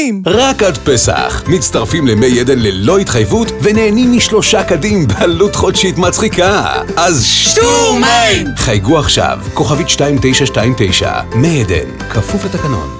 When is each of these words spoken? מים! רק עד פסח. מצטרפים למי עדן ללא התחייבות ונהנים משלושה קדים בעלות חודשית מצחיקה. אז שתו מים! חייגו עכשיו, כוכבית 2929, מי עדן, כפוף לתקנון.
מים! 0.00 0.22
רק 0.26 0.62
עד 0.62 0.78
פסח. 0.78 1.42
מצטרפים 1.46 2.06
למי 2.06 2.40
עדן 2.40 2.58
ללא 2.58 2.98
התחייבות 2.98 3.52
ונהנים 3.62 4.12
משלושה 4.12 4.64
קדים 4.64 5.06
בעלות 5.06 5.56
חודשית 5.56 5.98
מצחיקה. 5.98 6.82
אז 6.96 7.24
שתו 7.24 7.94
מים! 8.00 8.46
חייגו 8.56 8.98
עכשיו, 8.98 9.38
כוכבית 9.54 9.86
2929, 9.86 11.20
מי 11.34 11.60
עדן, 11.60 12.06
כפוף 12.10 12.44
לתקנון. 12.44 12.99